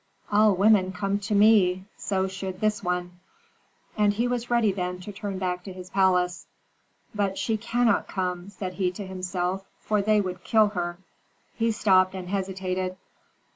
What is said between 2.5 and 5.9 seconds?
this one." And he was ready then to turn back to